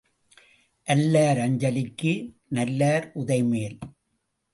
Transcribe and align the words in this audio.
அல்லார் 0.87 1.37
அஞ்சலிக்கு 1.37 2.13
நல்லார் 2.47 3.11
உதை 3.13 3.43
மேல். 3.43 3.77